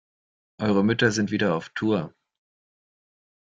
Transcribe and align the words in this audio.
Eure 0.57 0.83
Mütter 0.83 1.11
sind 1.11 1.29
wieder 1.29 1.53
auf 1.55 1.69
Tour. 1.69 2.15